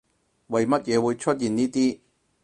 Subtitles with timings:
[0.47, 1.99] 為乜嘢會出現呢啲